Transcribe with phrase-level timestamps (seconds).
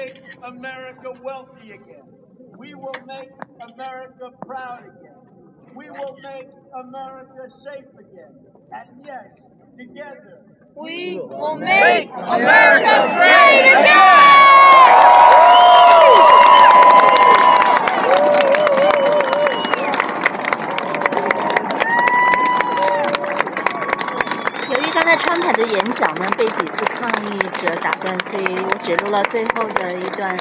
[0.00, 2.02] make America wealthy again.
[2.56, 3.30] We will make
[3.72, 5.16] America proud again.
[5.74, 8.34] We will make America safe again.
[8.72, 9.26] And yes,
[9.78, 10.42] together,
[10.74, 14.19] We will make America great again!
[26.00, 30.34] 讲呢被几次抗议者打断，所以我只录了最后的一段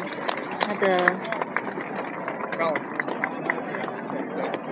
[0.61, 1.11] 他的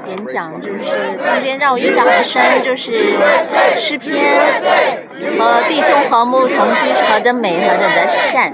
[0.06, 3.18] 演讲，就是中间让我印象很深，就是
[3.76, 4.38] 诗篇
[5.38, 8.54] 和弟兄和睦同居和的美和等的善。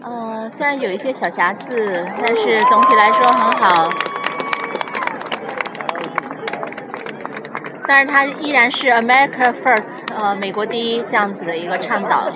[0.00, 3.88] 呃，虽然有一些小瑕疵，但是总体来说很好。
[7.86, 12.28] 但是它依然是 America First，呃，美国第一这样子的一个倡导。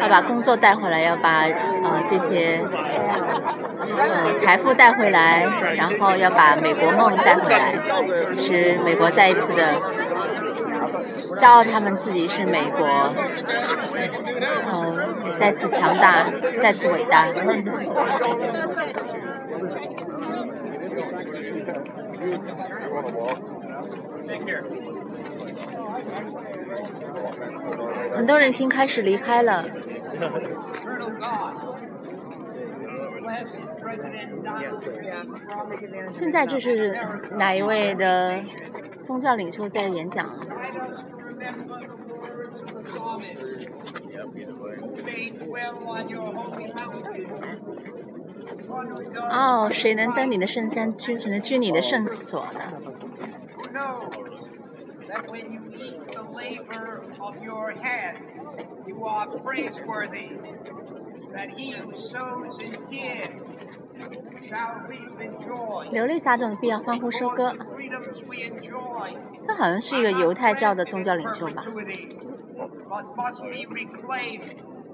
[0.00, 2.62] 要把工作带回来，要把呃这些
[3.78, 5.44] 呃财富带回来，
[5.76, 7.74] 然后要把美国梦带回来，
[8.38, 9.74] 使美国再一次的
[11.36, 12.86] 骄傲，他们自己是美国，
[14.66, 14.94] 呃，
[15.38, 16.30] 再次强大
[16.60, 17.28] 再次伟大。
[28.12, 29.64] 很多人已经开始离开了。
[36.10, 36.96] 现在这是
[37.36, 38.42] 哪一位的
[39.02, 40.28] 宗教领袖在演讲？
[49.30, 51.18] 哦，谁能登你的圣山居？
[51.18, 52.60] 谁能居你的圣所呢？
[65.90, 67.54] 流泪撒种的必要欢呼收割。
[69.42, 71.64] 这好像是一个犹太教的宗教领袖吧？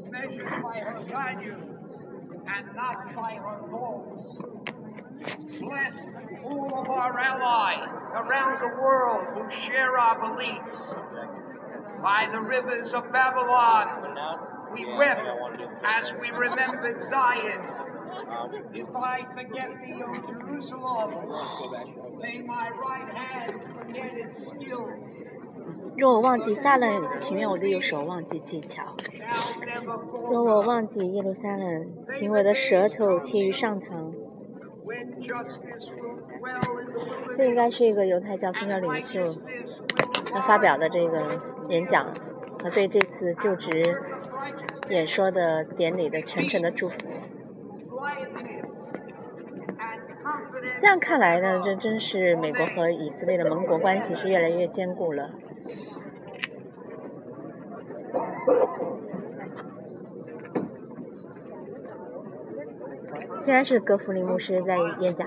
[0.00, 1.56] is measured by her values
[2.46, 4.38] and not by her faults.
[5.58, 10.96] Bless all of our allies around the world who share our beliefs.
[12.02, 14.16] By the rivers of Babylon,
[14.72, 15.20] we wept
[15.84, 17.60] as we remembered Zion.
[18.72, 25.09] If I forget thee, O Jerusalem, may my right hand forget its skill.
[26.00, 28.84] 若我忘记撒冷，情愿我的右手忘记技巧；
[30.30, 34.10] 若我忘记耶路撒冷，请我的舌头贴于上膛。
[37.36, 39.20] 这应该是一个犹太教宗教领袖
[40.32, 41.38] 他发表的这个
[41.68, 42.14] 演讲
[42.62, 43.82] 和对这次就职
[44.88, 46.96] 演说的典礼的全程的祝福。
[50.80, 55.30] 这样看来呢，这真是美国和以色列的盟国关系是越来越坚固了。
[63.40, 65.26] 现在是格弗林牧师在演讲。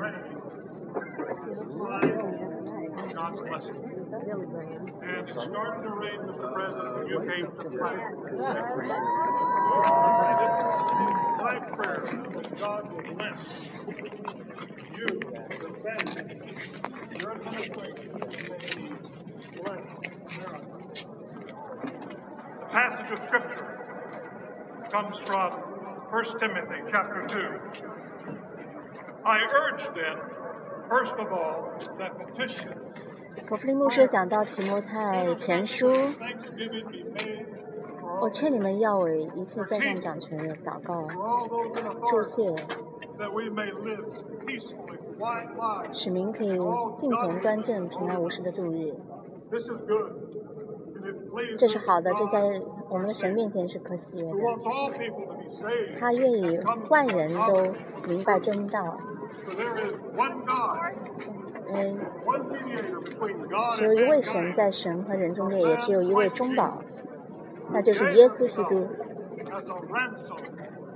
[19.53, 19.69] The
[22.71, 23.67] passage of scripture
[24.91, 25.51] comes from
[26.09, 27.37] 1 Timothy chapter 2.
[29.25, 30.17] I urge then,
[30.89, 32.73] first of all, that petition.
[33.49, 35.87] 我弗林牧师讲到提摩太前书，
[38.21, 41.07] 我劝你们要为一切在上掌权的祷告、
[42.09, 42.55] 祝谢，
[45.91, 46.57] 使民可以
[46.95, 48.95] 敬虔端正、平安无事的度日。
[51.57, 54.33] 这是好的，这在我们的神面前是可喜悦的。
[55.99, 56.59] 他愿意
[56.89, 57.71] 万人都
[58.07, 58.97] 明白真道。
[61.67, 61.99] 嗯，
[63.75, 66.81] 只有一位神在神和人中间，也只有一位中保，
[67.71, 68.87] 那就是耶稣基督。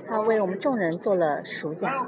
[0.08, 2.08] 他为我们众人做了赎价。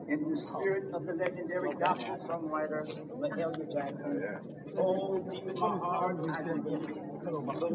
[0.09, 2.87] In the spirit of the legendary gospel songwriter
[3.19, 4.41] Mahalia Jackson.
[4.79, 6.43] Oh, deep in my heart, I.
[6.45, 7.73] The Lord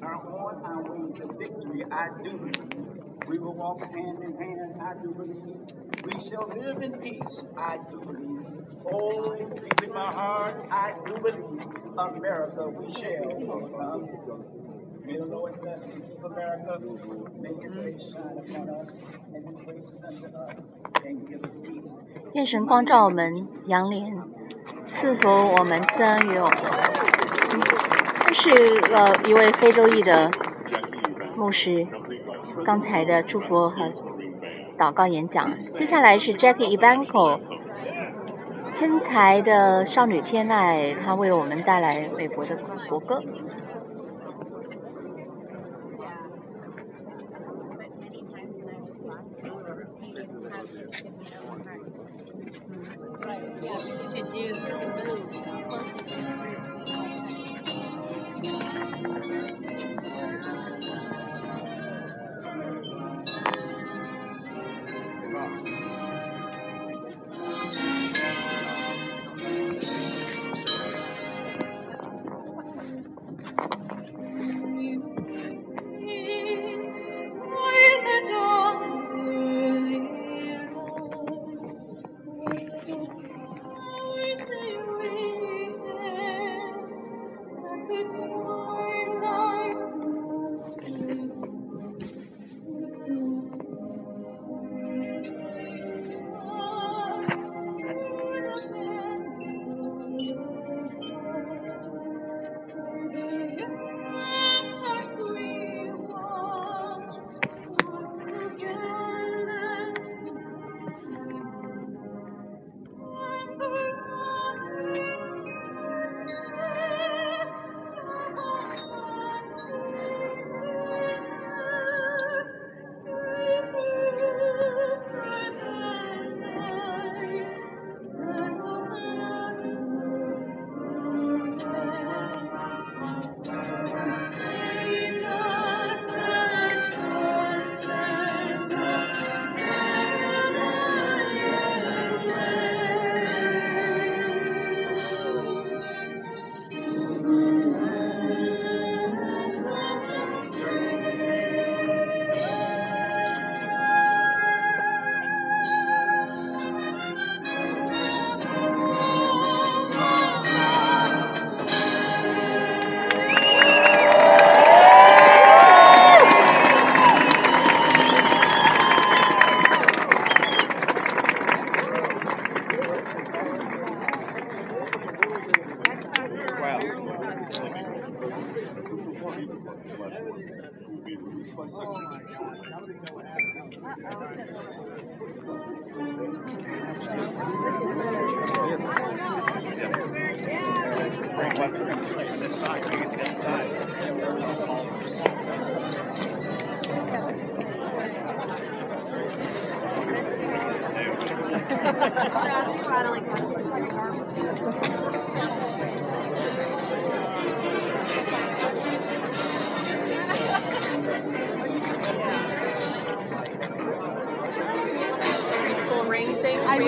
[0.00, 1.84] are on our way to victory.
[1.92, 3.04] I do believe.
[3.28, 4.80] We will walk hand in hand.
[4.80, 5.68] I do believe.
[6.02, 7.44] We shall live in peace.
[7.58, 8.46] I do believe.
[8.90, 11.60] Oh, deep in my heart, I do believe.
[11.98, 14.08] America, we shall overcome.
[15.04, 16.80] May the Lord bless and keep America.
[17.38, 18.88] Make His face shine upon us
[19.34, 20.54] and His grace unto us,
[21.04, 21.92] and give us peace.
[22.32, 24.24] 愿神光照我们杨连，
[24.88, 26.56] 赐福我们，赐恩于我们。
[28.33, 28.49] 是
[28.93, 30.31] 呃一位非洲裔的
[31.35, 31.85] 牧师
[32.63, 33.91] 刚才的祝福和
[34.77, 35.57] 祷告演讲。
[35.73, 37.39] 接下来是 Jackie Evanco，
[38.71, 42.57] 天才的少女天籁，她为我们带来美国的
[42.89, 43.21] 国歌。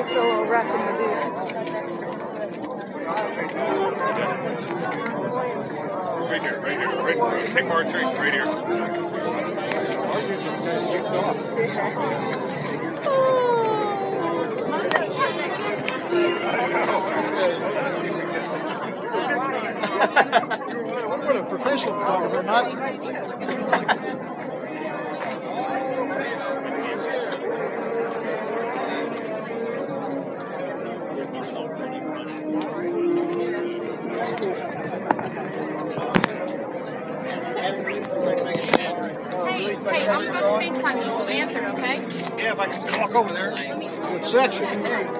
[0.00, 1.24] It's a little rough in the boots.
[6.30, 7.46] Right here, right here, right here.
[7.54, 8.46] Take more drink, right here.
[20.00, 22.72] What a professional photographer, not.
[39.42, 41.12] Hey, hey, I'm supposed to FaceTime you.
[41.12, 41.96] We'll answer, okay?
[42.42, 43.52] Yeah, if I can walk over there.
[43.52, 45.19] What section?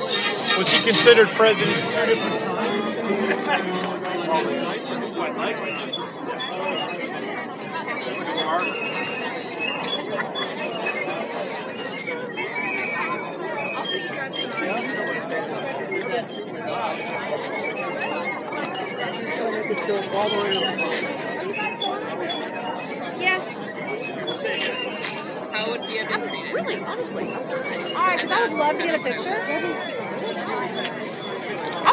[0.57, 2.91] was he considered president two different times?
[25.51, 26.53] How would you have treated?
[26.53, 27.27] Really, honestly.
[27.27, 30.00] All right, because I would love to get a picture.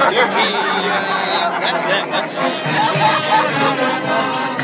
[0.00, 0.86] and balances.
[0.86, 2.10] Uh, that's them.
[4.10, 4.57] That's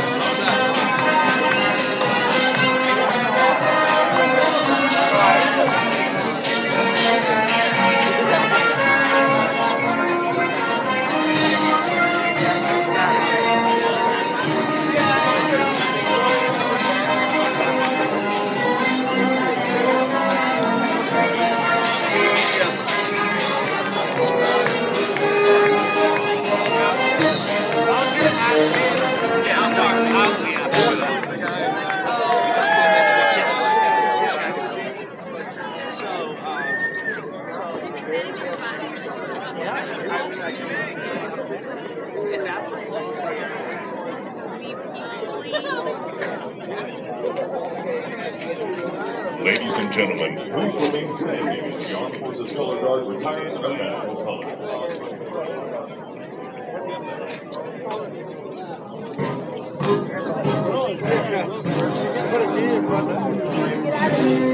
[64.15, 64.54] Three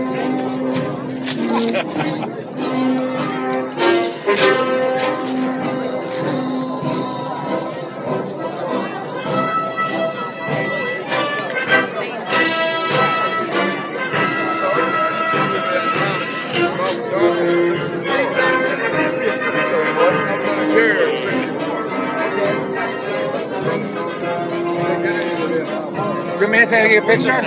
[27.01, 27.41] a picture?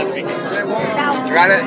[1.33, 1.63] Got it?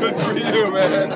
[0.00, 1.10] Good for you, man.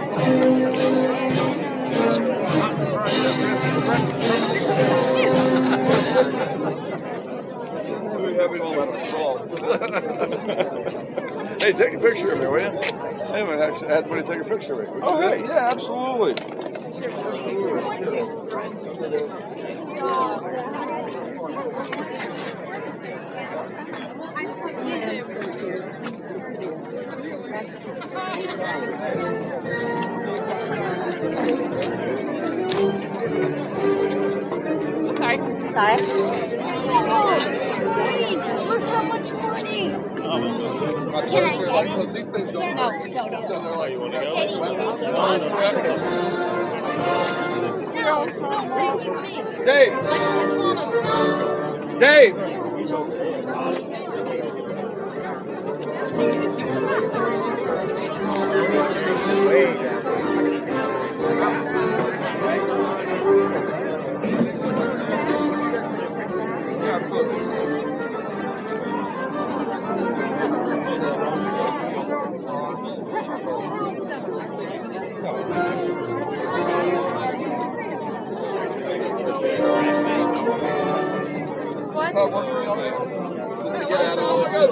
[11.61, 12.71] Hey, take a picture of me, will you?
[13.33, 15.01] Hey, man, actually, I had somebody take a picture of me.
[15.03, 16.74] Oh, hey, yeah, absolutely.
[35.15, 35.39] Sorry.
[35.71, 35.97] Sorry.
[38.67, 39.91] Look how much money.
[39.91, 40.25] Can
[41.15, 42.55] I get it?
[42.55, 43.43] No, no, no.
[43.43, 44.19] So they're like, you want to
[45.83, 46.64] go?
[46.85, 49.65] No, it's still taking me.
[49.65, 51.99] Dave, Like, it's on a.
[52.01, 52.37] Dave.
[56.17, 57.54] Yeah,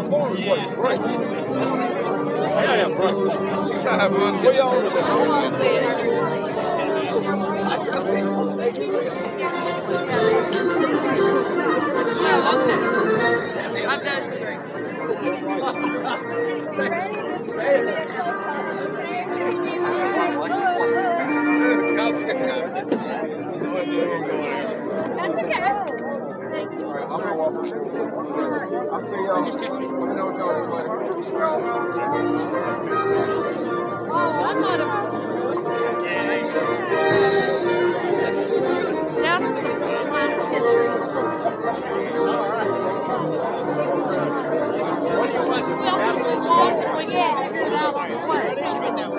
[0.03, 0.47] out of all this.
[0.77, 1.01] Right.
[1.01, 3.17] Yeah, yeah, right.
[3.17, 4.43] You gotta have fun.
[4.43, 4.95] What y'all doing?
[25.17, 26.32] That's okay.
[26.53, 27.55] Alright, I'm gonna walk.
[27.55, 29.41] I'll see y'all.
[29.41, 30.93] Let me know what y'all do later.
[34.13, 34.85] Oh, I'm not a.
[39.23, 39.71] That's the
[40.13, 40.89] last history.
[45.49, 47.97] Well, we walk and we out
[48.29, 49.12] way.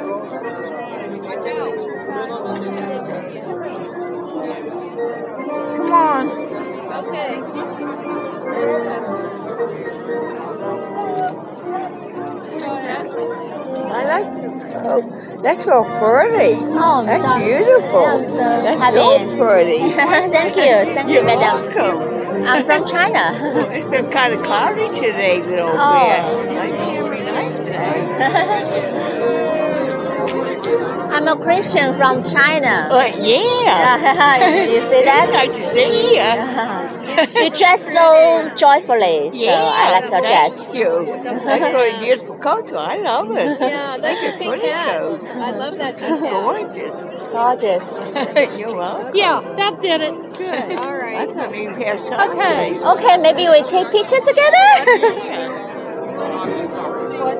[14.95, 16.55] Oh, that's so pretty.
[16.61, 18.05] Oh, That's so, beautiful.
[18.05, 18.97] I'm so That's happy.
[18.97, 19.79] so pretty.
[20.31, 20.93] Thank you.
[20.93, 21.73] Thank you, You're madam.
[21.75, 22.45] welcome.
[22.45, 23.31] I'm from China.
[23.73, 26.43] It's been kind of cloudy today, little Oh.
[26.45, 26.53] bit.
[26.95, 28.99] It'll nice today.
[31.25, 32.87] I'm a Christian from China.
[32.89, 34.67] But yeah.
[34.69, 35.31] you see that?
[35.31, 37.43] To see you.
[37.43, 40.51] you dress so joyfully, so Yeah, I like your dress.
[40.51, 41.19] Thank you.
[41.23, 42.73] That's really beautiful coat.
[42.73, 43.57] I love it.
[43.57, 45.23] Yeah, that's a pink coat.
[45.23, 46.93] I love that That's gorgeous.
[47.31, 48.57] Gorgeous.
[48.59, 49.15] You're welcome.
[49.15, 50.37] Yeah, that did it.
[50.37, 50.73] Good.
[50.77, 51.29] All right.
[51.29, 52.37] I thought you have something.
[52.37, 52.79] Okay.
[52.79, 55.63] Okay, maybe we take picture together.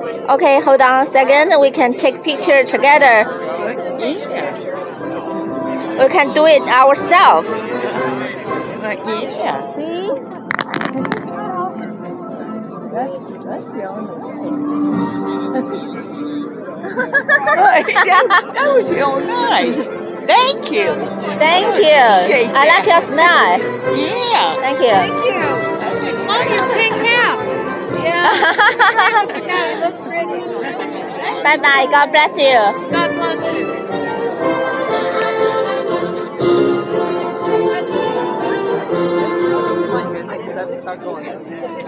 [0.06, 0.34] Yeah.
[0.34, 1.58] okay, hold on a second.
[1.60, 3.24] We can take picture together.
[3.98, 4.54] Yeah.
[6.02, 7.48] We can do it ourselves.
[7.48, 9.74] But yeah.
[9.74, 10.10] See?
[12.92, 13.12] That's,
[13.44, 14.08] that's beyond
[18.04, 19.86] that, that was real nice.
[20.26, 20.94] Thank you.
[21.38, 22.52] Thank you.
[22.54, 23.60] I like your smile.
[23.96, 24.54] Yeah.
[24.56, 24.88] Thank you.
[24.88, 25.64] Thank you.
[26.26, 27.03] Love your pink
[31.44, 31.86] bye bye.
[31.90, 32.90] God bless you.
[32.90, 33.64] God bless you.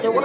[0.01, 0.25] So what